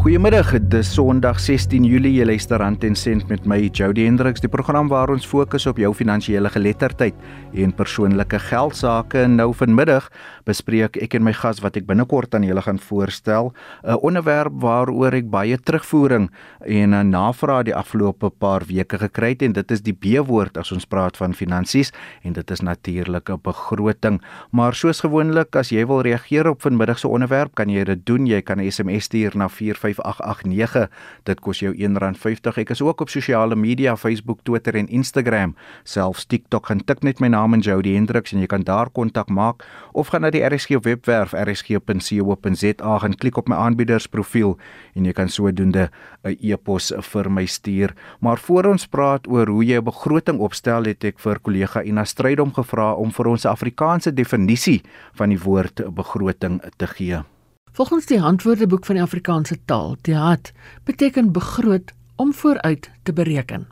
[0.00, 2.14] Goeiemiddag, dis Sondag 16 Julie.
[2.16, 5.76] Jy luister Rand en Sent met my Jody Hendriks, die program waar ons fokus op
[5.76, 7.18] jou finansiële geletterdheid
[7.60, 9.26] en persoonlike geld sake.
[9.28, 10.06] Nou vanmiddag
[10.48, 13.52] bespreek ek en my gas wat ek binnekort aan julle gaan voorstel,
[13.84, 16.30] 'n onderwerp waaroor ek baie terugvoering
[16.64, 20.72] en 'n navraag die afgelope paar weke gekry het en dit is die B-woord as
[20.72, 21.92] ons praat van finansies
[22.24, 24.22] en dit is natuurlik 'n begroting.
[24.50, 28.26] Maar soos gewoonlik, as jy wil reageer op vanmiddag se onderwerp, kan jy dit doen.
[28.26, 30.88] Jy kan 'n SMS stuur na 4 5889.
[31.24, 32.60] Dit kos jou R1.50.
[32.62, 35.54] Ek is ook op sosiale media, Facebook, Twitter en Instagram,
[35.84, 36.66] selfs TikTok.
[36.66, 40.10] Gaan tik net my naam in Jody Hendriks en jy kan daar kontak maak of
[40.12, 44.56] gaan na die RSG webwerf rsg.co.za en klik op my aanbiedersprofiel
[44.94, 45.90] en jy kan sodoende
[46.24, 47.94] 'n e-pos vir my stuur.
[48.20, 52.04] Maar voor ons praat oor hoe jy 'n begroting opstel, het ek vir kollega Ina
[52.04, 54.82] Strydom gevra om vir ons 'n Afrikaanse definisie
[55.14, 57.22] van die woord begroting te gee.
[57.72, 60.52] Volgens die Handwoordeboek van die Afrikaanse taal, TEHAT,
[60.84, 63.66] beteken begroot om vooruit te bereken.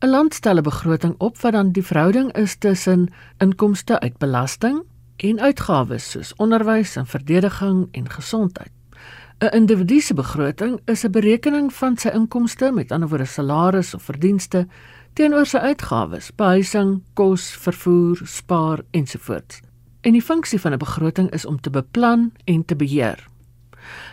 [0.00, 3.08] 'n Land stel 'n begroting op wat dan die verhouding is tussen
[3.38, 4.82] inkomste uit belasting
[5.16, 8.70] en uitgawes soos onderwys en verdediging en gesondheid.
[9.38, 14.02] 'n Individu se begroting is 'n berekening van sy inkomste, met ander woorde salaris of
[14.02, 14.66] verdienste,
[15.12, 19.60] teenoor sy uitgawes, behuising, kos, vervoer, spaar ensovoorts.
[20.02, 23.28] En die funksie van 'n begroting is om te beplan en te beheer.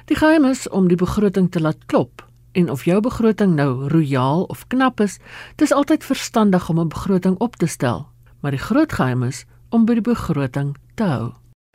[0.05, 4.43] Die geheim is om die begroting te laat klop en of jou begroting nou royaal
[4.43, 5.17] of knap is,
[5.55, 8.07] dis altyd verstandig om 'n begroting op te stel,
[8.39, 11.33] maar die groot geheim is om by die begroting te hou.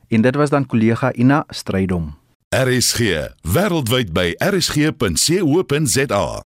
[0.08, 2.14] En dit was dan kollega Ina Strydom.
[2.48, 2.98] RSG
[3.42, 6.42] wêreldwyd by rsg.co.za.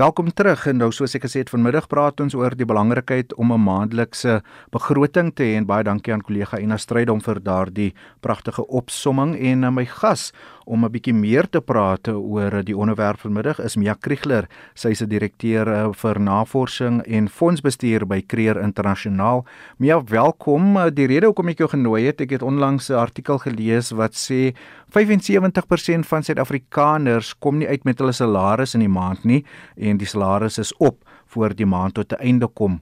[0.00, 3.50] Welkom terug en nou soos ek gesê het vanmiddag praat ons oor die belangrikheid om
[3.52, 4.38] 'n maandelikse
[4.72, 9.36] begroting te hê en baie dankie aan kollega Ina Strydom vir daardie pragtige opsomming.
[9.36, 10.32] En aan my gas
[10.70, 14.46] om 'n bietjie meer te praat oor die onderwerp vanmiddag is Mia Kriegler.
[14.74, 19.44] Sy is 'n direkteur eh, vir navorsing en fondsbestuur by Creer Internasionaal.
[19.78, 20.78] Mia, welkom.
[20.94, 24.54] Die rede hoekom ek jou genooi het, ek het onlangs 'n artikel gelees wat sê
[24.88, 29.44] 75% van Suid-Afrikaners kom nie uit met hulle salaris in die maand nie
[29.76, 32.80] en die salaris is op voor die maand tot 'n einde kom.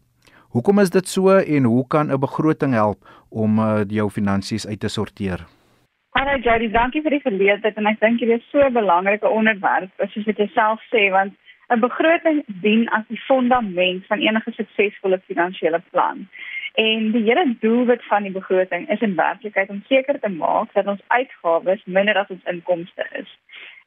[0.50, 4.80] Hoekom is dit so en hoe kan 'n begroting help om uh, jou finansies uit
[4.80, 5.57] te sorteer?
[6.16, 9.90] Hallo Jody, dankie vir die geleentheid en ek dink dit is so 'n belangrike onderwerp,
[10.12, 11.34] soos wat jy self sê, want
[11.70, 16.26] 'n begroting dien as die fondament van enige suksesvolle finansiële plan.
[16.74, 20.86] En die hele doelwit van die begroting is in werklikheid om seker te maak dat
[20.86, 23.28] ons uitgawes minder as ons inkomste is.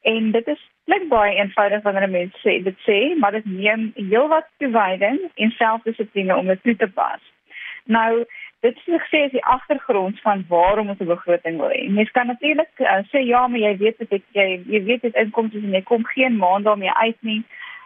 [0.02, 4.46] En dit is klink baie eenvoudig wanneer mense sê dit sê, maar dit neem heelwat
[4.58, 7.20] toewyding en selfdissipline om dit toe te pas.
[7.84, 8.24] Nou,
[8.62, 11.82] dit is gesê as die agtergrond van waarom ons 'n begroting wil hê.
[11.90, 15.14] Mens kan natuurlik uh, sê ja, maar jy weet dit ek jy, jy weet dit
[15.14, 17.42] inkomste en jy kom geen maand daarmee uit nie.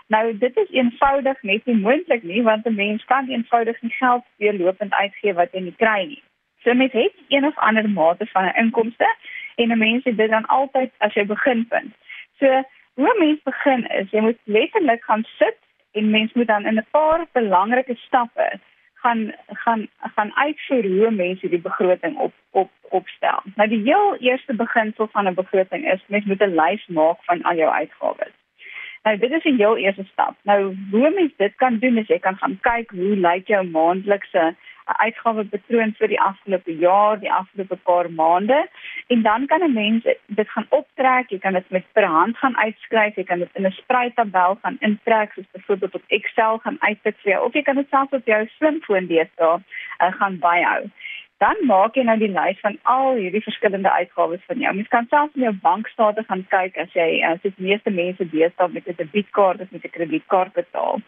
[0.09, 4.25] Nou dit is eenvoudig net nie moontlik nie want 'n mens kan eenvoudig nie geld
[4.37, 6.23] weer lopend uitgee wat jy nie kry nie.
[6.63, 9.09] So mens het een of ander mate van 'n inkomste
[9.57, 11.95] en 'n mens het dit dan altyd as jy begin punt.
[12.39, 12.63] So,
[12.95, 15.59] hoe mens begin is, jy moet letterlik gaan sit
[15.93, 18.61] en mens moet dan in 'n paar belangrike stappe
[19.03, 23.43] gaan gaan gaan uitvoer hoe mense die begroting op op opstel.
[23.55, 27.43] Nou die heel eerste beginsel van 'n begroting is mens moet 'n lys maak van
[27.43, 28.35] al jou uitgawes.
[29.03, 30.35] Nou dit is die heel eerste stap.
[30.43, 34.55] Nou hoe mens dit kan doen is jy kan gaan kyk hoe lyk jou maandelikse
[34.87, 38.59] uitgawepatroon vir die afgelope jaar, die afgelope paar maande
[39.09, 42.57] en dan kan 'n mens dit gaan optrek, jy kan dit met per hand gaan
[42.57, 47.17] uitskryf, jy kan dit in 'n spreidtabel gaan intrek soos byvoorbeeld op Excel gaan uitsit
[47.23, 49.59] vir jou of jy kan dit selfs op jou slimfoon deesdae
[50.01, 50.91] uh, gaan byhou.
[51.39, 54.75] Dan maak jy nou die lys van al hierdie verskillende uitgawes van jou.
[54.75, 58.69] Mens kan selfs in jou bankstate gaan kyk as jy as dit meeste mense deesdae
[58.69, 61.01] met 'n debietkaart of met 'n kredietkaart betaal.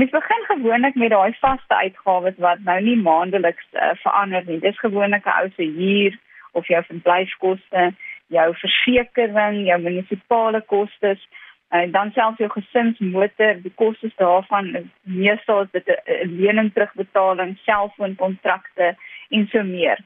[0.00, 4.58] Mens begin gewoonlik met daai vaste uitgawes wat nou nie maandeliks uh, verander nie.
[4.58, 6.18] Dis gewoonlik 'n ou se huur
[6.52, 7.82] of jou verblyfkoste,
[8.26, 11.28] jou versekerings, jou munisipale kostes
[11.68, 17.58] en uh, dan selfs jou gesinsmotor, die kostes daarvan, meestal is dit 'n lening terugbetaling,
[17.64, 18.96] selfoonkontrakte
[19.28, 19.98] en so meer.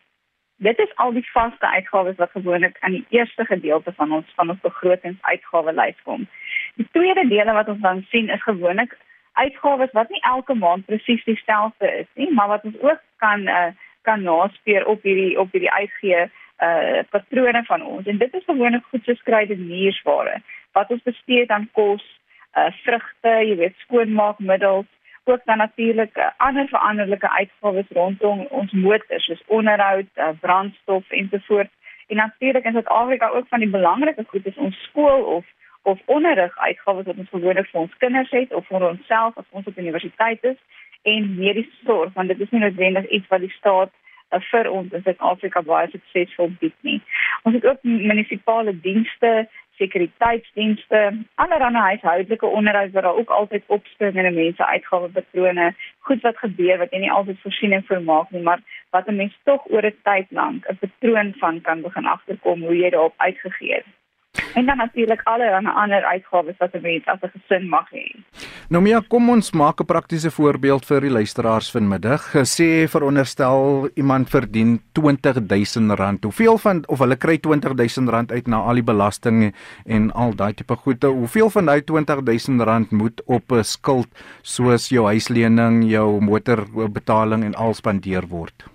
[0.57, 4.51] Dit is al die vaste uitgawes wat gewoonlik aan die eerste gedeelte van ons van
[4.51, 6.27] ons begrotingsuitgawelys kom.
[6.75, 8.99] Die tweede dele wat ons dan sien is gewoonlik
[9.35, 13.71] uitgawes wat nie elke maand presies dieselfde is nie, maar wat ons ook kan uh,
[14.03, 16.27] kan naspeur op hierdie op hierdie uitgee
[16.65, 18.07] uh patrone van ons.
[18.07, 20.43] En dit is gewoonlik goed geskryde muursware
[20.73, 22.05] wat ons bestee aan kos,
[22.55, 24.87] uh vrugte, jy weet skoonmaakmiddels,
[25.25, 31.73] ook dan natuurlik uh, ander veranderlike uitgawes rondom ons motors, soos onderhoud, uh, brandstof ensovoorts.
[32.07, 35.45] En natuurlik in Suid-Afrika ook van die belangrike goed is ons skool of
[35.85, 39.67] of onderrig uitgawes wat ons gewoonlik vir ons kinders het of vir onsself as ons
[39.67, 40.61] op universiteit is
[41.03, 43.93] en mediese sorg want dit is nie noodwendig iets wat die staat
[44.33, 47.01] uh, vir ons in Suid-Afrika baie suksesvol bied nie.
[47.45, 49.33] Ons het ook munisipale dienste,
[49.79, 51.01] sekuriteitsdienste,
[51.43, 55.73] allerlei huishoudelike onderhoud wat daar ook altyd opspringende mense uitgawepatrone,
[56.09, 58.63] goed wat gebeur wat jy nie altyd voorsiening vir maak nie, maar
[58.97, 62.77] wat 'n mens tog oor 'n tyd lank 'n patroon van kan begin agterkom hoe
[62.77, 63.91] jy daarop uitgegee het.
[64.55, 68.07] En dan natuurlik alle ander uitgawes wat 'n mens as 'n gesin mag hê.
[68.69, 72.23] Nou Mia, kom ons maak 'n praktiese voorbeeld vir die luisteraars vanmiddag.
[72.57, 76.23] Sê veronderstel iemand verdien R20000.
[76.23, 79.55] Hoeveel van of hulle kry R20000 uit na al die belasting
[79.85, 81.07] en al daai tipe goede.
[81.07, 84.09] Hoeveel van daai R20000 moet op 'n skuld
[84.43, 88.74] soos jou huislening, jou motorbetaling en al spandeer word?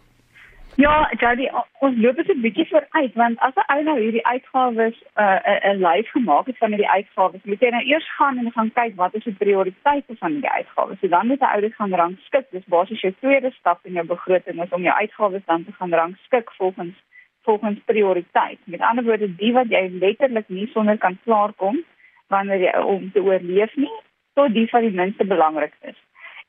[0.80, 1.50] Ja, Jody,
[1.84, 5.74] ons loop dit 'n bietjie vooruit want as 'n ou nou hierdie uitgawes 'n uh,
[5.74, 8.96] 'n lyf gemaak het van hierdie uitgawes, moet jy nou eers gaan en gaan kyk
[8.96, 11.00] wat is die prioriteite van die uitgawes.
[11.00, 12.46] So dan moet jy ouers gaan rangskik.
[12.52, 15.94] Dis basies jou tweede stap in jou begroting is om jou uitgawes dan te gaan
[15.94, 16.96] rangskik volgens
[17.42, 18.60] volgens prioriteit.
[18.64, 21.84] Met ander woorde, die wat jy letterlik nie sonder kan klaarkom
[22.28, 23.96] wanneer jy om te oorleef nie,
[24.34, 26.00] tot die van die minste belangrik is.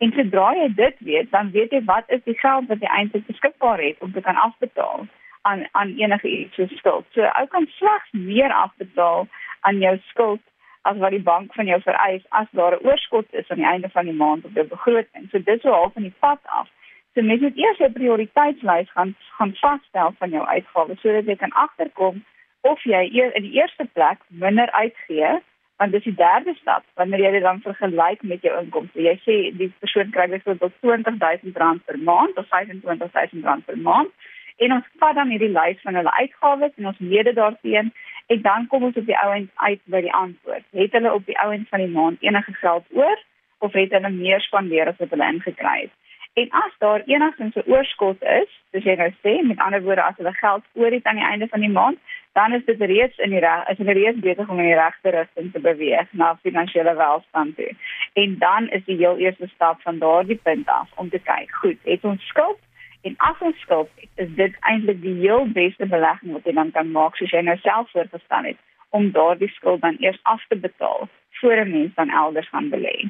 [0.00, 3.26] En sodra jy dit weet, dan weet jy wat is die geld wat jy eintlik
[3.26, 5.04] beskikbaar het om te kan afbetaal
[5.48, 7.04] aan aan enige iets so skuld.
[7.16, 9.28] So ou kan slegs meer afbetaal
[9.60, 10.40] aan jou skuld
[10.88, 13.88] as wat die bank van jou vereis as daar 'n oorskot is aan die einde
[13.88, 15.28] van die maand op jou begroting.
[15.30, 16.68] So dit sou half van die pad af.
[17.14, 21.52] So mens moet eers 'n prioriteitslys gaan gaan vasstel van jou uitgawes sodat jy kan
[21.52, 22.24] agterkom
[22.60, 23.02] of jy
[23.36, 25.40] in die eerste plek minder uitgee
[25.80, 29.00] want dis die derde stap wanneer jy dit dan vergelyk met jou inkomste.
[29.00, 34.12] Jy sê die persoon kry byvoorbeeld R20000 per maand of R25000 per maand
[34.60, 37.88] en ons vat dan hierdie lys van hulle uitgawes en ons meet dit daarteen
[38.34, 40.66] en dan kom ons op die ouend uit by die antwoord.
[40.82, 43.24] Het hulle op die ouend van die maand enige geld oor
[43.64, 45.96] of het hulle meer spandeer as wat hulle ingekry het?
[46.32, 50.16] En as daar enigstens 'n oorskot is, soos jy nou sê, met ander woorde as
[50.16, 51.98] hulle geld oor het aan die einde van die maand,
[52.32, 55.10] dan is dit reeds in die reg, is hulle reeds besig om in die regte
[55.10, 57.72] rigting te beweeg na finansiële welstand toe.
[58.12, 61.78] En dan is die heel eerste stap van daardie punt af om te kyk, goed,
[61.84, 62.58] het ons skuld
[63.02, 66.70] en as ons skuld het, is dit eintlik die heel beste belegging wat jy dan
[66.70, 68.60] kan maak soos jy nou self voorgestel het
[68.90, 71.08] om daardie skuld dan eers af te betaal
[71.40, 73.08] voor 'n mens dan elders gaan belê.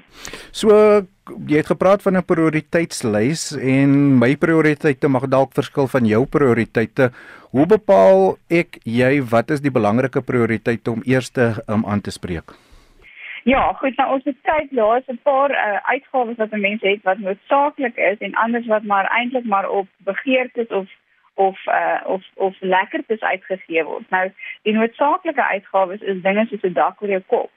[0.51, 1.01] So
[1.47, 7.11] jy het gepraat van 'n prioriteitslys en my prioriteite mag dalk verskil van jou prioriteite.
[7.51, 12.11] Hoe bepaal ek jy wat is die belangrike prioriteite om eers te um, aan te
[12.11, 12.55] spreek?
[13.45, 16.83] Ja, goed, nou ons het kyk, daar is 'n paar uh, uitgawes wat 'n mens
[16.83, 20.89] het wat noodsaaklik is en anders wat maar eintlik maar op begeertes of
[21.35, 24.11] of uh, of of lekkertes uitgegee word.
[24.11, 24.33] Nou,
[24.63, 27.51] die noodsaaklike uitgawes is dinge soos 'n dak oor jou kop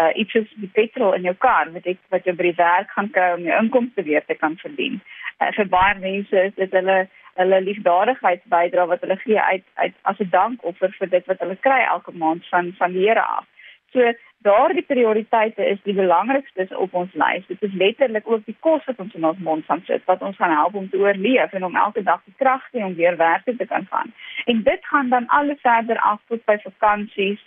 [0.00, 2.92] uh iets soos die petrol in jou kar wat ek wat jy by die werk
[2.96, 5.00] gaan kry om jou inkomste weer te kan verdien.
[5.40, 6.98] Uh, vir baie mense is dit hulle
[7.40, 11.80] hulle liefdadigheidsbydra wat hulle gee uit uit as 'n dankoffer vir dit wat hulle kry
[11.84, 13.46] elke maand van van die Here af.
[13.92, 14.12] So
[14.42, 17.46] daardie prioriteite is die belangrikste op ons lys.
[17.46, 20.36] Dit is letterlik ook die kos wat ons in ons mond gaan sit wat ons
[20.36, 23.16] gaan help om te oorleef en om elke dag die krag te hê om weer
[23.16, 24.12] werk te kan gaan.
[24.44, 27.44] En dit gaan dan alles verder af tot by vakansies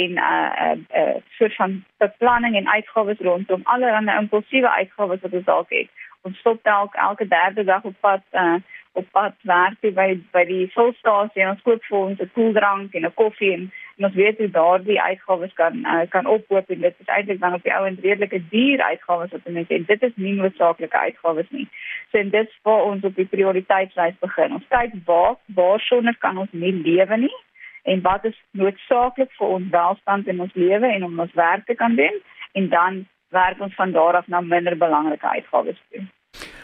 [0.00, 5.20] en 'n uh, 'n uh, uh, soort van beplanning en uitgawes rondom allerlei impulsiewe uitgawes
[5.20, 5.88] wat ons dalk het.
[6.22, 8.54] Ons stop dalk elke derde dag op pad uh,
[8.92, 13.04] op pad werk by by die fulstasie en ons koop vir ons 'n koeldrank en
[13.06, 13.62] 'n koffie en,
[13.96, 17.54] en ons weet hoe daardie uitgawes kan uh, kan ophoop en dit is eintlik dan
[17.54, 21.50] op die ou en redelike duur uitgawes wat mense en dit is nie noodsaaklike uitgawes
[21.50, 21.68] nie.
[22.10, 24.52] So en dit is waar ons op die prioriteitslys begin.
[24.52, 27.36] Ons kyk waar waar sonder kan ons nie lewe nie
[27.82, 31.74] en wat is noodsaaklik vir ons welstand in ons lewe en om ons werk te
[31.74, 32.20] kan doen
[32.52, 36.04] en dan werk ons van daar af na minder belangrike uitgawes toe.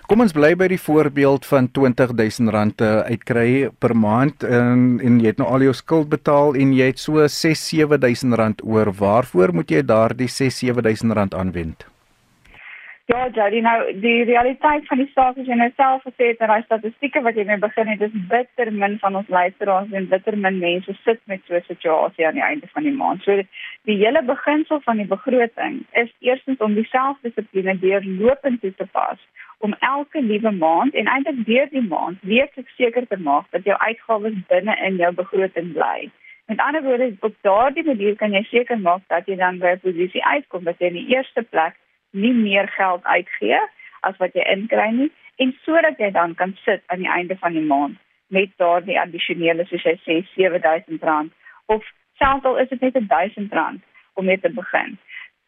[0.09, 5.43] Kom ons bly by die voorbeeld van R20000 uitkry per maand en en jy het
[5.43, 8.89] nou al jou skuld betaal en jy het so R6-7000 oor.
[9.03, 11.85] Waarvoor moet jy daardie R6-7000 aanwend?
[13.09, 16.51] Ja, Jody, nou die realiteit van die saak is jy nou self gesê het en
[16.53, 20.37] daai statistieke wat jy mee begin het, dis bitter min van ons luisteraars en bitter
[20.37, 23.25] min mense sit met so 'n situasie aan die einde van die maand.
[23.25, 23.39] So
[23.89, 29.25] die hele beginsel van die begroting is eerstens om die selfdissipline deurlopend toe te pas
[29.59, 33.79] om elke liewe maand en eintlik deur die maand weeklik seker te maak dat jou
[33.79, 36.11] uitgawes binne in jou begroting bly.
[36.47, 39.81] Met ander woorde, op daardie manier kan jy seker maak dat jy dan by 'n
[39.81, 41.75] posisie uitkom wat jy in die eerste plek
[42.11, 43.61] nie meer geld uitgee
[44.01, 47.53] as wat jy inkry nie en sodat jy dan kan sit aan die einde van
[47.53, 47.99] die maand
[48.29, 51.33] met daardie addisionele soos jy sê R7000
[51.75, 51.85] of
[52.21, 53.81] selfs al is dit net R1000
[54.19, 54.99] om mee te begin.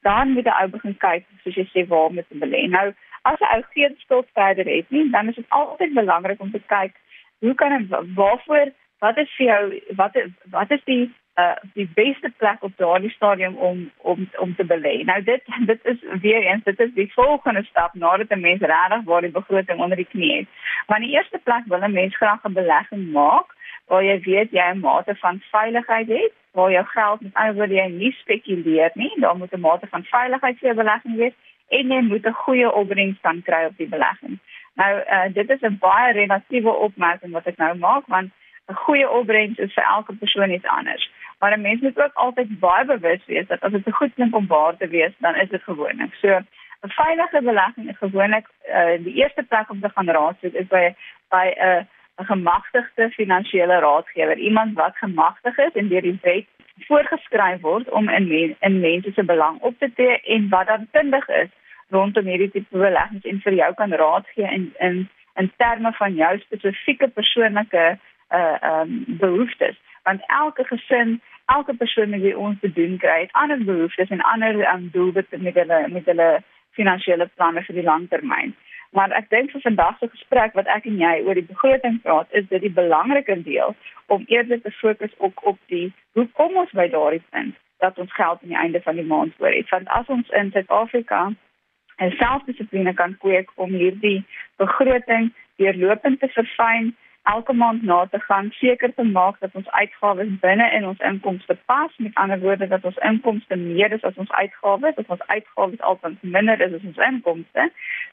[0.06, 2.66] Dan moet die ou begin kyk soos jy sê waar om te belê.
[2.72, 2.86] Nou
[3.28, 6.62] as jy ou geen skuld verder het nie, dan is dit altyd belangrik om te
[6.72, 6.96] kyk
[7.44, 9.62] hoe kan ek waarvoor wat is vir jou
[9.96, 10.16] wat
[10.50, 11.04] wat is die
[11.40, 14.94] uh die beste plek op daardie stadium om om om te belê.
[15.04, 19.04] Nou dit dit is weer eens dit is die volgende stap nadat 'n mens regtig
[19.04, 20.48] waar die begroting onder die knie het.
[20.86, 24.50] Maar in die eerste plek wil 'n mens graag 'n belegging maak waar jy weet
[24.50, 28.90] jy 'n mate van veiligheid het, waar jou geld met ander woorde jy nie spekuleer
[28.94, 31.36] nie, daar moet 'n mate van veiligheid vir jou belegging wees
[31.68, 34.38] en jy moet 'n goeie opbrengs kan kry op die belegging.
[34.74, 38.30] Nou uh dit is 'n baie relatiewe opmerking wat ek nou maak want
[38.70, 41.10] 'n goeie opbrengs is vir elke persoon iets anders.
[41.38, 44.32] Maar 'n mens moet ook altyd baie bewus wees dat as dit 'n goed ding
[44.32, 46.14] om waar te wees, dan is dit gewoonlik.
[46.14, 46.28] So
[46.82, 50.94] 'n veilige belegging is gewoonlik uh, die eerste plek om te gaan raadsoek is by
[51.28, 51.82] by 'n uh,
[52.20, 56.46] 'n gemagtigde finansiële raadgewer, iemand wat gemagtig is en deur die wet
[56.86, 60.88] voorgeskryf word om in men, in mense se belang op te tree en wat dan
[60.90, 61.48] kundig is
[61.88, 65.08] rondom hierdie tipe beleggings en vir jou kan raad gee in in
[65.40, 67.98] in terme van jou spesifieke persoonlike
[68.30, 71.20] uh um behoeftes want elke gesin
[71.56, 75.38] elke persoon met wie ons te doen kry, het ander behoeftes en ander um, doelwitte
[75.38, 76.42] met hulle met hulle
[76.78, 78.54] finansiële planne vir die langtermyn.
[78.96, 82.30] Maar ek dink vir vandag se gesprek wat ek en jy oor die begroting praat,
[82.30, 83.74] is dit die belangriker deel
[84.14, 88.14] om eerder te fokus op op die hoe kom ons by daardie punt dat ons
[88.14, 89.70] geld aan die einde van die maand oor het.
[89.70, 91.20] Want as ons in Suid-Afrika
[92.00, 94.24] 'n selfdissipline kan kweek om hierdie
[94.56, 96.94] begroting deurlopend te verfyn,
[97.32, 101.56] elke maand na te gaan seker te maak dat ons uitgawes binne in ons inkomste
[101.66, 101.92] pas.
[101.96, 104.94] Met ander woorde dat ons inkomste meer is as ons uitgawes.
[104.94, 107.70] Dat ons uitgawes altyd minder is as ons inkomste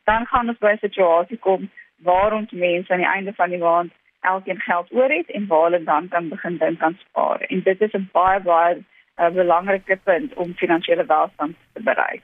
[0.09, 1.69] dan gaan ons by 'n situasie kom
[2.09, 5.63] waar ons mense aan die einde van die maand elkeen geld oor het en waar
[5.63, 7.39] hulle dan kan begin dink aan spaar.
[7.41, 8.85] En dit is 'n baie baie 'n
[9.23, 12.23] uh, belangrike punt om finansiële welstand te bereik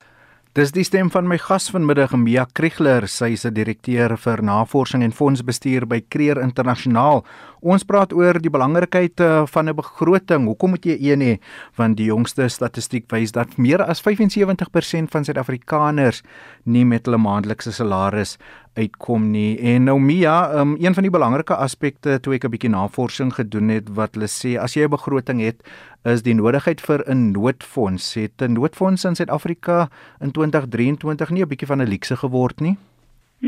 [0.54, 5.02] Dis die stem van my gas vanmiddag, Mia Kriegler, sy is 'n direkteur vir navorsing
[5.02, 7.26] en fondsbestuur by Creer Internasionaal.
[7.64, 10.46] Ons praat oor die belangrikheid eh, van 'n begroting.
[10.46, 11.40] Hoekom moet jy een hê?
[11.76, 16.24] Want die jongste statistiek wys dat meer as 75% van Suid-Afrikaners
[16.66, 18.38] nie met hulle maandelikse salaris
[18.76, 19.58] uitkom nie.
[19.60, 23.70] En nou Mia, um, een van die belangrike aspekte toe ek 'n bietjie navorsing gedoen
[23.70, 25.64] het wat hulle sê as jy 'n begroting het,
[26.04, 28.14] is die nodigheid vir 'n noodfonds.
[28.14, 29.90] Het 'n noodfonds in Suid-Afrika
[30.20, 32.78] in 2023 nie 'n bietjie van 'n luukse geword nie?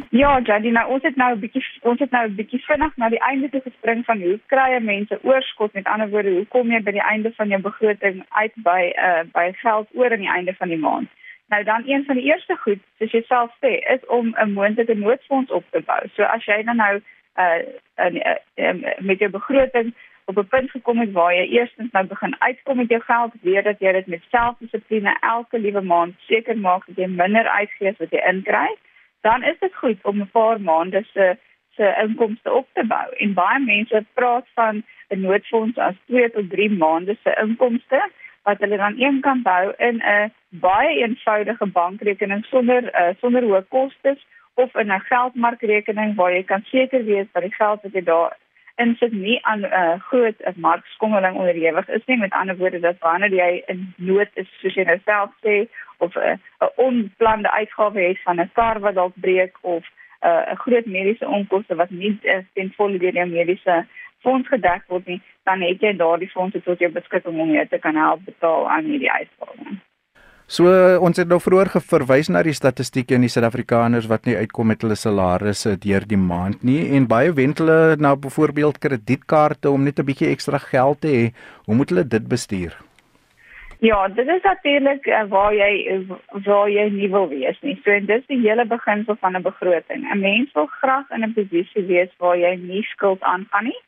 [0.10, 3.20] Ja, Jadina, ons het nou 'n bietjie ons het nou 'n bietjie vinnig na die
[3.20, 6.92] einde toe gespring van hoe kry mense oorskot met ander woorde, hoe kom jy by
[6.92, 10.68] die einde van jou begroting uit by uh by geld oor aan die einde van
[10.68, 11.08] die maand?
[11.48, 14.94] Nou dan een van die eerste goed, soos jy self sê, is om 'n moontlike
[14.94, 16.02] noodfonds op te bou.
[16.16, 17.02] So as jy dan nou
[17.38, 17.60] uh,
[17.98, 19.94] uh, uh met jou begroting
[20.26, 23.64] op 'n punt gekom het waar jy eerstens nou begin uitkom met jou geld, weet
[23.64, 27.98] dat jy dit met selfdissipline elke liewe maand seker maak dat jy minder uitgee as
[27.98, 28.68] wat jy inkry,
[29.28, 31.38] dan is dit goed om 'n paar maande se
[31.76, 33.08] se inkomste op te bou.
[33.24, 38.10] En baie mense praat van 'n noodfonds as 2 tot 3 maande se inkomste
[38.44, 43.64] wat hulle dan een kan bou in 'n baie eenvoudige bankrekening sonder uh, sonder hoë
[43.70, 48.04] kostes of in 'n geldmarkrekening waar jy kan seker wees dat die geld wat jy
[48.04, 48.38] daar
[48.76, 53.00] insit nie aan 'n uh, groot uh, markskommeling onderhewig is nie met ander woorde dat
[53.00, 55.68] wanneer jy in nood is soos jy nou self sê
[55.98, 59.84] of 'n uh, onplande uitgawe het van 'n kar wat dalk breek of
[60.22, 63.86] 'n uh, groot mediese onkoste wat nie uh, ten volle deur jou mediese
[64.26, 67.78] fonds gedek word nie, dan het jy daardie fondse tot jou beskikking om jou te
[67.78, 69.84] kan help betaal aan hierdie uitgawes.
[70.46, 70.70] So
[71.02, 74.84] ons het nou vroeër verwys na die statistieke in die Suid-Afrikaners wat nie uitkom met
[74.86, 80.00] hulle salarisse deur die maand nie en baie wend hulle na byvoorbeeld kredietkaarte om net
[80.00, 81.24] 'n bietjie ekstra geld te hê.
[81.66, 82.78] Hoe moet hulle dit bestuur?
[83.80, 86.06] Ja, dit is natuurlik uh, waar jy
[86.46, 87.80] waar jy nie wil wees nie.
[87.84, 90.08] So en dis die hele beginsel van 'n begroting.
[90.12, 93.82] 'n Mens wil graag in 'n posisie wees waar jy nie skuld aangaan nie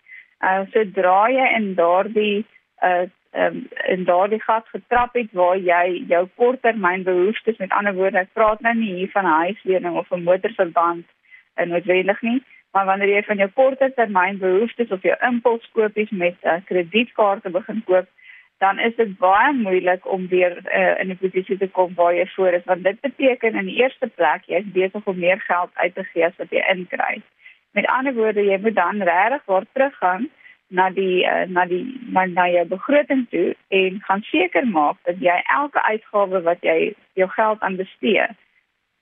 [0.43, 2.45] uh, sodra jy in daardie
[2.83, 3.05] uh
[3.37, 3.57] um,
[3.91, 8.61] in daardie gat getrap het waar jy jou korttermyn behoeftes met ander woorde ek praat
[8.65, 11.05] nou nie hier van 'n huislening of 'n motorverband
[11.57, 12.39] uh, noodwendig nie
[12.73, 17.83] maar wanneer jy van jou korttermyn behoeftes of jou impulskopies met 'n uh, kredietkaarte begin
[17.85, 18.07] koop
[18.57, 22.27] dan is dit baie moeilik om weer uh, in 'n posisie te kom waar jy
[22.35, 25.69] voor is want dit beteken in die eerste plek jy is besig om meer geld
[25.73, 27.21] uit te gee as wat jy inkry.
[27.71, 30.29] Met ander woorde, jy moet dan regtig waar teruggaan
[30.67, 35.19] na die uh, na die na, na jou begroting toe en gaan seker maak dat
[35.19, 38.27] jy elke uitgawe wat jy jou geld aan bestee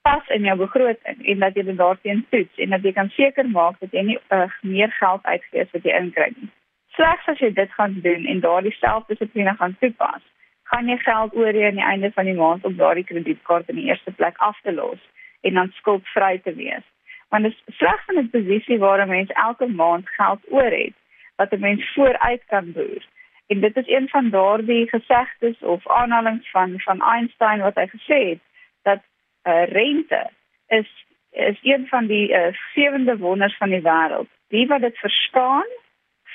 [0.02, 3.50] pas in jou begroting en dat jy dit daarteen toets en dat jy kan seker
[3.50, 6.52] maak dat jy nie uh, meer geld uitgee as wat jy inkry nie.
[6.96, 10.24] Slegs as jy dit gaan doen en daardie selfdissipline gaan toepas,
[10.72, 13.82] gaan jy geld oor hê aan die einde van die maand om daardie kredietkaart in
[13.82, 15.02] die eerste plek af te los
[15.42, 16.86] en dan skuldvry te wees.
[17.30, 20.96] Want dit is slegs in 'n posisie waar 'n mens elke maand geld oor het
[21.36, 23.04] wat 'n mens vooruit kan boer.
[23.48, 28.20] En dit is een van daardie gesegdes of aanhalinge van van Einstein wat hy gesê
[28.30, 28.42] het
[28.84, 29.02] dat
[29.44, 30.30] uh, rente
[30.68, 34.30] is is een van die uh, sewende wonders van die wêreld.
[34.48, 35.68] Die wat dit verstaan,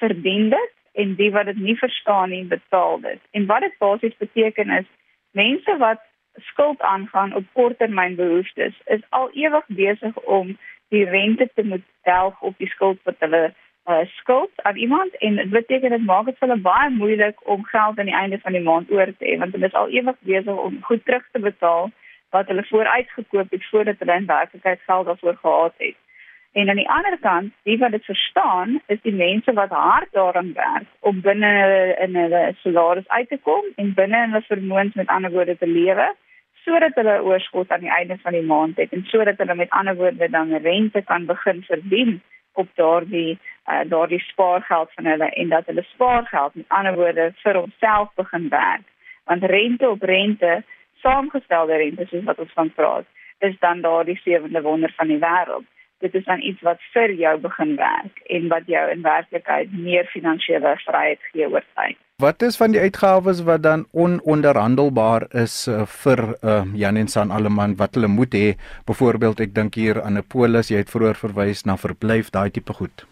[0.03, 3.21] verdien dit en die wat dit nie verstaan nie, betaal dit.
[3.31, 4.89] En wat dit basies beteken is
[5.39, 6.03] mense wat
[6.51, 10.57] skuld aangaan op korttermynbehoeftes is al ewig besig om
[10.89, 13.43] die rente te moet delg op die skuld wat hulle
[13.87, 17.65] uh, skuld aan iemand en dit beteken dit maak dit vir hulle baie moeilik om
[17.65, 20.21] geld aan die einde van die maand oor te hê want hulle is al ewig
[20.33, 21.91] besig om goed terug te betaal
[22.37, 25.97] wat hulle vooruitgekoop het voordat hulle in werklikheid geld daarvoor gehad het.
[26.53, 30.53] En aan die ander kant, die wat dit verstaan, is die mense wat hard daaraan
[30.53, 31.53] werk om binne
[32.07, 36.11] in hulle salaris uit te kom en binne hulle vermoëns met ander woorde te lewe
[36.65, 39.97] sodat hulle oorskot aan die einde van die maand het en sodat hulle met ander
[39.97, 42.21] woorde dan rente kan begin verdien
[42.53, 43.39] op daardie
[43.71, 48.49] uh, daardie spaargeld van hulle en dat hulle spaargeld met ander woorde vir homself begin
[48.49, 48.87] werk
[49.25, 50.63] want rente op rente
[51.03, 53.07] saamgestelde rente soos wat ons van praat,
[53.39, 55.70] is dan daardie sewende wonder van die wêreld.
[56.01, 60.09] Dit is dan iets wat vir jou begin werk en wat jou in werklikheid meer
[60.13, 61.99] finansiële vryheid gee oor tyd.
[62.21, 67.31] Wat is van die uitgawes wat dan ononderhandelbaar is uh, vir uh, Jan en San
[67.31, 68.49] Alleman wat hulle moet hê?
[68.89, 72.77] Byvoorbeeld, ek dink hier aan 'n polis, jy het vroeër verwys na verblyf, daai tipe
[72.77, 73.07] goed.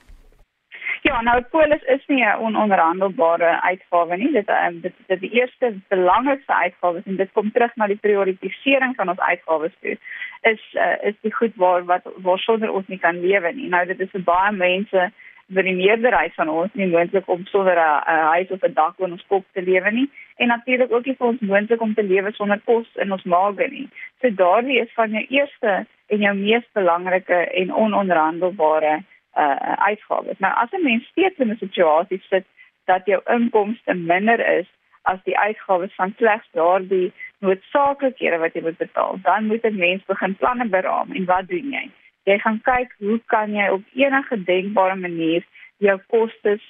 [1.08, 4.32] Ja, nou polis is nie 'n ononderhandelbare uitgawe nie.
[4.32, 8.94] Dit um, dit dit die eerste belangrikste uitgawe en dit kom terug na die prioritisering
[8.96, 9.96] van ons uitgawes toe.
[10.42, 13.68] Is uh, is die goed waar wat waar sonder ons nie kan lewe nie.
[13.68, 15.10] Nou dit is vir baie mense
[15.54, 19.10] vir die meerderheid van ons nie moontlik om sonder 'n huis of 'n dak oor
[19.10, 22.32] ons kop te lewe nie en natuurlik ook nie vir ons moontlik om te lewe
[22.32, 23.88] sonder kos in ons maag nie.
[24.20, 29.02] So daardie is van jou eerste en jou mees belangrike en ononderhandelbare
[29.36, 30.38] uh uitgawes.
[30.38, 32.44] Nou as 'n mens steeds in 'n situasie sit
[32.84, 34.66] dat jou inkomste minder is
[35.02, 37.12] as die uitgawes van slegs daardie
[37.44, 41.70] noodsaaklikhede wat jy moet betaal, dan moet 'n mens begin planne beraam en wat doen
[41.72, 41.90] jy?
[42.24, 45.46] Jy gaan kyk hoe kan jy op enige denkbare manier
[45.78, 46.62] jou kostes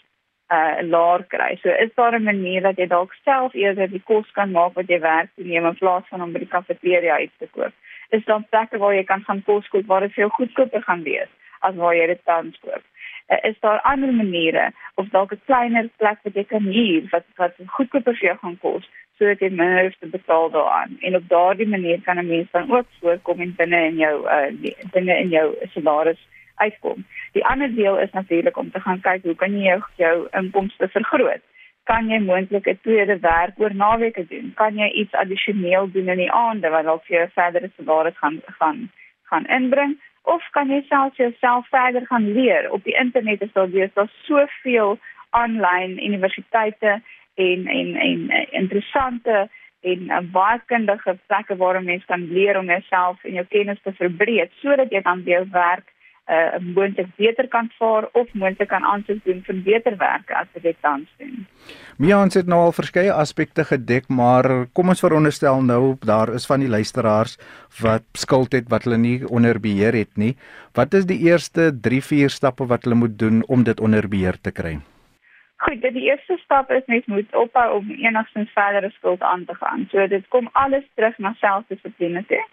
[0.51, 1.59] uh laer kry.
[1.63, 4.89] So is daar 'n manier dat jy dalk self eerder die kos kan maak wat
[4.89, 7.73] jy werk te neem in plaas van om by die kafeteria uit te koop.
[8.11, 11.29] Is daar plekke waar jy kan gaan kos koop waar dit veel goedkoper gaan wees?
[11.61, 12.85] as waar jy dit tans koop.
[13.29, 17.27] Uh, is daar ander maniere of dalk 'n kleiner plek wat jy kan huur wat
[17.37, 21.29] wat goedkoper vir jou gaan kos sodat jy minder hoef te betaal daaraan en op
[21.29, 25.29] daardie manier kan 'n mens dan ook voorkom en binne in jou uh, binne in
[25.29, 26.23] jou salaris
[26.55, 27.05] uitkom.
[27.33, 30.89] Die ander deel is natuurlik om te gaan kyk hoe kan jy jou, jou inkomste
[30.89, 31.43] vergroot?
[31.85, 34.53] Kan jy moontlik 'n tweede werk oor naweke doen?
[34.55, 38.41] Kan jy iets addisioneel doen in die aande wat dalk vir jou verdere salaris gaan
[38.59, 38.91] gaan
[39.31, 39.99] gaan inbring?
[40.29, 44.11] of kan jy self jouself verder gaan leer op die internet is daar weer daar
[44.27, 44.99] soveel
[45.31, 47.01] aanlyn universiteite
[47.39, 49.49] en en en eh, interessante
[49.81, 53.93] en uh, baie kundige plekke waar mense kan leer om jouself en jou kennis te
[54.01, 55.87] verbreek sodat jy dan weer werk
[56.29, 60.67] uh, moontlik beter kan vaar of moontlik kan aansoek doen vir beter werk as wat
[60.67, 61.47] jy tans doen.
[61.99, 66.47] Mia ons het nou al verskeie aspekte gedek, maar kom ons veronderstel nou daar is
[66.51, 67.39] van die luisteraars
[67.81, 70.35] wat skuld het wat hulle nie onder beheer het nie.
[70.75, 74.55] Wat is die eerste 3-4 stappe wat hulle moet doen om dit onder beheer te
[74.55, 74.79] kry?
[75.59, 79.89] Goed, die eerste stap is net moet ophou om enigstens verdere skuld aan te gaan.
[79.91, 82.45] So dit kom alles terug na selfdissipline toe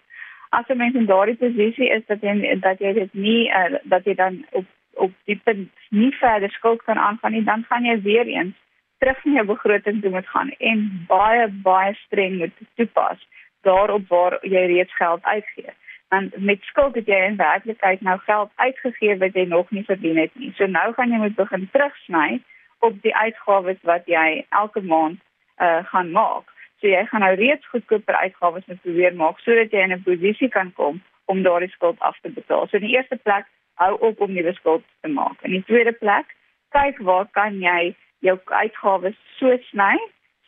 [0.50, 4.06] as 'n mens in daardie posisie is dat jy dat jy dit nie uh, dat
[4.06, 4.66] jy dan op
[5.06, 8.56] op die punt nie verder skuld kan aangaan nie, dan gaan jy weer eens
[8.98, 13.28] terug na jou begroting toe moet gaan en baie baie streng moet toepas
[13.62, 15.74] daarop waar jy reeds geld uitgee.
[16.10, 20.18] Want met skuld het jy in werklikheid nou geld uitgegee wat jy nog nie verdien
[20.18, 20.54] het nie.
[20.56, 22.42] So nou gaan jy moet begin terugsny
[22.88, 25.20] op die uitgawes wat jy elke maand
[25.58, 26.52] uh, gaan maak.
[26.80, 30.50] So jy gaan nou reeds goedkoper uitgawes moet probeer maak sodat jy in 'n posisie
[30.50, 32.68] kan kom om daardie skuld af te betaal.
[32.68, 33.46] So in die eerste plek,
[33.82, 35.42] hou op om nuwe skuld te maak.
[35.42, 36.36] In die tweede plek,
[36.76, 39.96] kyk waar kan jy jou uitgawes so sny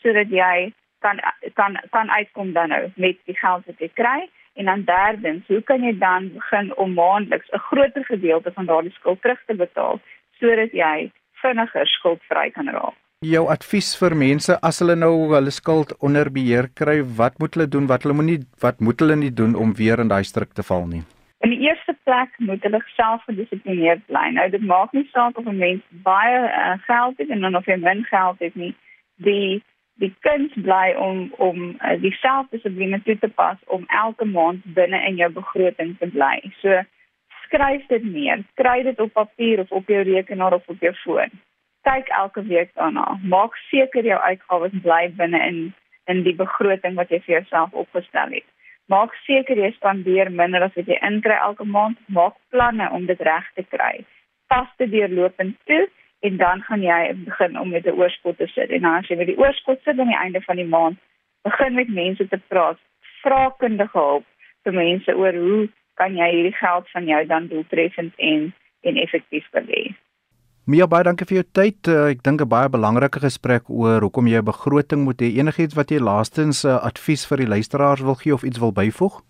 [0.01, 1.19] sodat jy kan
[1.53, 5.61] kan kan uitkom dan nou met die geld wat jy kry en dan derdens, hoe
[5.61, 9.99] kan jy dan begin om maandeliks 'n groter gedeelte van daardie skuld terug te betaal
[10.39, 11.11] sodat jy
[11.47, 12.97] vinniger skuldvry kan raak?
[13.25, 17.65] jou advies vir mense as hulle nou hulle skuld onder beheer kry, wat moet hulle
[17.67, 17.87] doen?
[17.89, 20.85] Wat hulle moenie wat moet hulle nie doen om weer in daai struik te val
[20.85, 21.01] nie?
[21.41, 24.29] In die eerste plek moet hulle self gedissiplineerd bly.
[24.37, 27.65] Nou dit maak nie saak of 'n mens baie uh, geld het en dan of
[27.65, 28.75] jy min geld het nie.
[29.15, 29.63] Die
[29.97, 35.01] die kuns bly om om uh, die selfdissipline toe te pas om elke maand binne
[35.09, 36.53] in jou begroting te bly.
[36.61, 36.83] So
[37.47, 41.33] skryf dit neer, kry dit op papier of op jou rekenaar of op jou foon.
[41.87, 43.19] Kyk elke week daarna.
[43.23, 45.59] Maak seker jou uitgawes bly binne in
[46.07, 48.45] in die begroting wat jy vir jouself opgestel het.
[48.87, 51.99] Maak seker jy spandeer minder as wat jy inkry elke maand.
[52.07, 54.05] Maak planne om dit reg te kry.
[54.47, 55.87] Pas dit deurlopend toe
[56.27, 58.69] en dan gaan jy begin om met 'n oorskot te sit.
[58.69, 60.97] En as jy met die oorskot sit aan die einde van die maand,
[61.43, 62.79] begin met mense te praat.
[63.21, 64.25] Vra kundige hulp
[64.63, 68.53] vir mense oor hoe kan jy hierdie geld van jou dan doeltreffend en
[68.87, 69.95] en effektief belê.
[70.67, 71.87] Mia baie dankie vir jou tyd.
[71.87, 75.29] Uh, ek dink 'n baie belangrike gesprek oor hoekom jy 'n begroting moet hê.
[75.39, 79.21] Enigiets wat jy laastens uh, advies vir die luisteraars wil gee of iets wil byvoeg?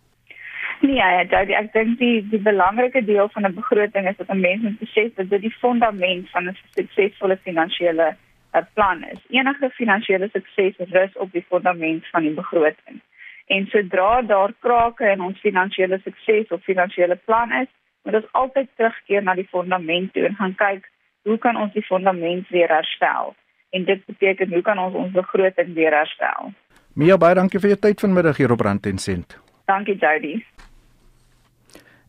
[0.82, 4.40] Nee, ja, Jody, ek dink die die belangrike deel van 'n begroting is dat 'n
[4.40, 8.16] mens moet besef dat dit die fondament van 'n suksesvolle finansiële
[8.54, 9.20] uh, plan is.
[9.30, 13.02] Enige finansiële sukses rus op die fondament van die begroting.
[13.48, 17.70] En sodra daar krake in ons finansiële sukses of finansiële plan is,
[18.04, 20.88] moet ons altyd terugkeer na die fondament toe en gaan kyk
[21.28, 23.36] hoe kan ons die fondament weer herstel?
[23.76, 26.54] En dit beteken hoe kan ons ons begroting weer herstel?
[26.96, 29.36] Mia baie dankie vir jou tyd vanmiddag hier op Rand en Sent.
[29.68, 30.40] Dankie Jody.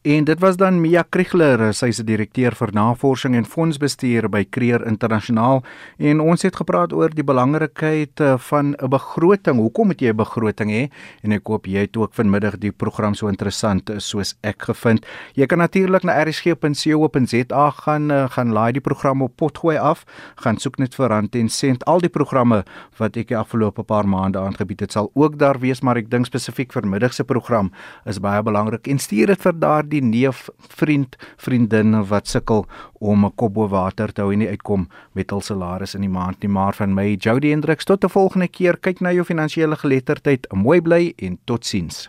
[0.09, 4.41] En dit was dan Mia Kriegler, sy is die direkteur vir navorsing en fondsbestuur by
[4.49, 5.59] Creer Internasionaal
[6.01, 9.61] en ons het gepraat oor die belangrikheid eh, van 'n begroting.
[9.61, 10.89] Hoekom moet jy 'n begroting hê?
[11.23, 15.05] En ek hoop jy het ook vanmiddag die program so interessant eh, soos ek gevind.
[15.35, 20.57] Jy kan natuurlik na rsg.co.za gaan eh, gaan laai die program op potgooi af, gaan
[20.57, 21.85] soek net vir Rand en Sent.
[21.85, 22.65] Al die programme
[22.97, 26.27] wat ek die afgelope paar maande aangebied het, sal ook daar wees, maar ek dink
[26.27, 27.71] spesifiek vir middag se program
[28.07, 32.67] is baie belangrik en stuur dit vir daardie die neef, vriend, vriendin wat sukkel
[33.01, 36.17] om 'n kop bo water te hou en nie uitkom met hul salaris in die
[36.19, 39.77] maand nie, maar van my Jody Hendriks tot 'n volgende keer kyk na jou finansiële
[39.77, 40.47] geletterdheid.
[40.53, 42.09] Mooi bly en totsiens.